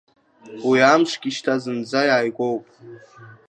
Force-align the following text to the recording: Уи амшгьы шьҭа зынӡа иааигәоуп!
Уи 0.67 0.79
амшгьы 0.91 1.29
шьҭа 1.35 1.55
зынӡа 1.61 2.01
иааигәоуп! 2.07 2.65